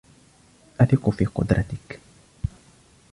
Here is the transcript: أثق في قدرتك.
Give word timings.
أثق 0.81 1.09
في 1.09 1.25
قدرتك. 1.25 1.99